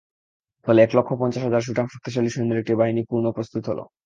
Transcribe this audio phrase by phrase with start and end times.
[0.67, 3.79] ফলে এক লক্ষ পঞ্চাশ হাজার সুঠাম শক্তিশালী সৈন্যের একটি বাহিনী পূর্ণ প্রস্তুত হল।